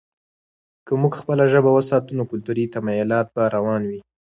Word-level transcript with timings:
که 0.85 0.91
موږ 1.01 1.13
خپله 1.21 1.43
ژبه 1.51 1.71
وساتو، 1.73 2.11
نو 2.17 2.23
کلتوري 2.31 2.65
تمایلات 2.75 3.27
به 3.35 3.41
روان 3.55 3.81
وي. 3.89 3.99